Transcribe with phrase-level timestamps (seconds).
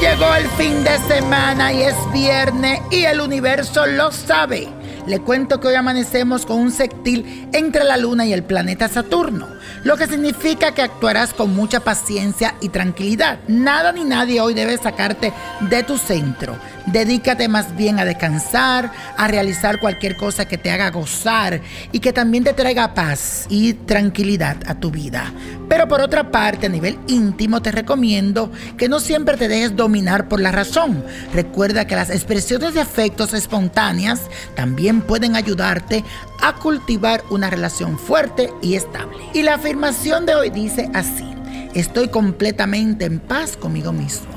[0.00, 4.68] Llegó el fin de semana y es viernes y el universo lo sabe.
[5.06, 9.48] Le cuento que hoy amanecemos con un sextil entre la luna y el planeta Saturno,
[9.82, 13.38] lo que significa que actuarás con mucha paciencia y tranquilidad.
[13.46, 16.56] Nada ni nadie hoy debe sacarte de tu centro.
[16.86, 21.60] Dedícate más bien a descansar, a realizar cualquier cosa que te haga gozar
[21.92, 25.32] y que también te traiga paz y tranquilidad a tu vida.
[25.68, 30.28] Pero por otra parte, a nivel íntimo, te recomiendo que no siempre te dejes dominar
[30.28, 31.04] por la razón.
[31.32, 34.20] Recuerda que las expresiones de afectos espontáneas
[34.54, 36.04] también pueden ayudarte
[36.40, 39.18] a cultivar una relación fuerte y estable.
[39.32, 41.28] Y la afirmación de hoy dice así,
[41.74, 44.32] estoy completamente en paz conmigo mismo.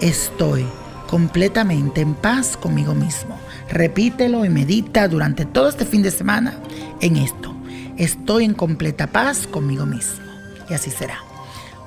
[0.00, 0.66] Estoy
[1.08, 3.38] completamente en paz conmigo mismo.
[3.70, 6.54] Repítelo y medita durante todo este fin de semana
[7.00, 7.54] en esto.
[7.96, 10.24] Estoy en completa paz conmigo mismo.
[10.68, 11.18] Y así será.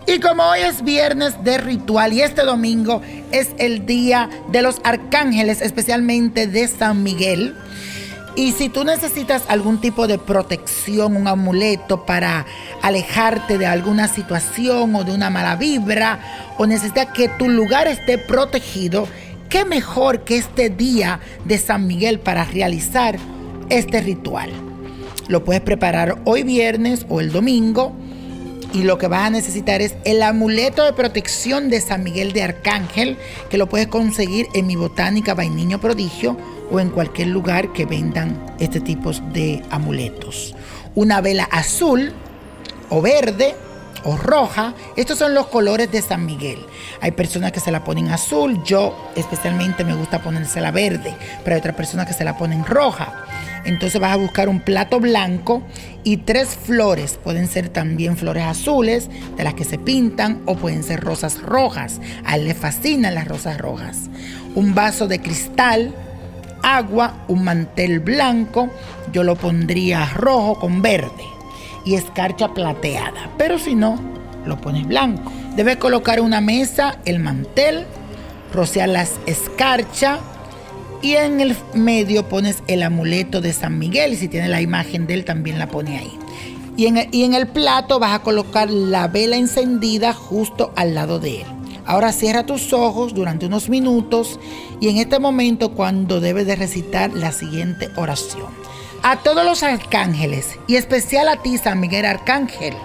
[0.08, 3.02] Y como hoy es viernes de ritual y este domingo
[3.32, 7.56] es el día de los arcángeles, especialmente de San Miguel,
[8.40, 12.46] y si tú necesitas algún tipo de protección, un amuleto para
[12.82, 18.18] alejarte de alguna situación o de una mala vibra, o necesitas que tu lugar esté
[18.18, 19.10] protegido,
[19.50, 23.18] qué mejor que este día de San Miguel para realizar
[23.68, 24.52] este ritual.
[25.28, 27.92] Lo puedes preparar hoy viernes o el domingo
[28.72, 32.44] y lo que vas a necesitar es el amuleto de protección de San Miguel de
[32.44, 33.18] Arcángel,
[33.50, 36.38] que lo puedes conseguir en mi botánica Vainiño Prodigio
[36.72, 40.56] o en cualquier lugar que vendan este tipo de amuletos.
[40.96, 42.12] Una vela azul
[42.90, 43.56] o verde
[44.04, 44.74] o roja.
[44.96, 46.60] Estos son los colores de San Miguel.
[47.02, 51.60] Hay personas que se la ponen azul, yo especialmente me gusta ponérsela verde, pero hay
[51.60, 53.26] otras personas que se la ponen roja.
[53.66, 55.62] Entonces vas a buscar un plato blanco
[56.04, 57.20] y tres flores.
[57.22, 62.00] Pueden ser también flores azules, de las que se pintan, o pueden ser rosas rojas.
[62.26, 64.10] A él le fascinan las rosas rojas.
[64.56, 65.94] Un vaso de cristal,
[66.64, 68.70] agua, un mantel blanco.
[69.12, 71.24] Yo lo pondría rojo con verde
[71.86, 73.32] y escarcha plateada.
[73.38, 74.00] Pero si no,
[74.46, 75.32] lo pones blanco.
[75.56, 77.86] Debes colocar una mesa, el mantel,
[78.54, 80.20] rociar las escarcha
[81.02, 84.16] y en el medio pones el amuleto de San Miguel.
[84.18, 86.12] Si tiene la imagen de él, también la pone ahí.
[86.78, 86.86] Y
[87.24, 91.48] en el plato vas a colocar la vela encendida justo al lado de él.
[91.90, 94.40] Ahora cierra tus ojos durante unos minutos
[94.80, 98.46] y en este momento cuando debes de recitar la siguiente oración.
[99.02, 102.76] A todos los arcángeles y especial a ti, San Miguel Arcángel,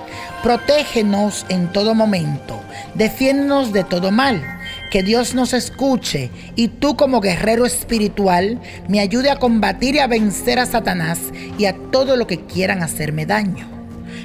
[0.43, 2.59] protégenos en todo momento,
[2.95, 4.43] defiéndenos de todo mal,
[4.91, 10.07] que Dios nos escuche y tú como guerrero espiritual me ayude a combatir y a
[10.07, 11.19] vencer a Satanás
[11.59, 13.74] y a todo lo que quieran hacerme daño.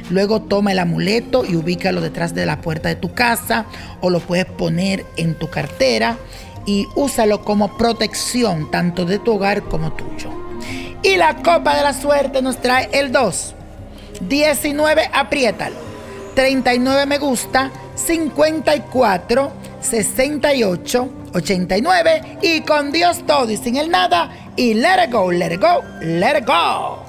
[0.09, 3.66] Luego toma el amuleto y ubícalo detrás de la puerta de tu casa
[4.01, 6.17] o lo puedes poner en tu cartera
[6.66, 10.31] y úsalo como protección tanto de tu hogar como tuyo.
[11.01, 13.55] Y la copa de la suerte nos trae el 2.
[14.22, 15.75] 19, apriétalo.
[16.35, 17.72] 39 me gusta.
[17.95, 19.51] 54,
[19.81, 22.38] 68, 89.
[22.41, 24.31] Y con Dios todo y sin el nada.
[24.55, 27.09] Y let it go, let it go, let it go.